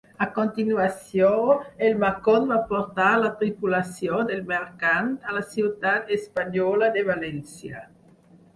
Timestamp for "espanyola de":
6.19-7.09